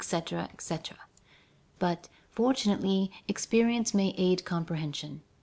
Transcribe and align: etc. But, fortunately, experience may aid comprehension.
etc. 0.03 0.49
But, 1.77 2.09
fortunately, 2.31 3.11
experience 3.27 3.93
may 3.93 4.15
aid 4.17 4.43
comprehension. 4.45 5.21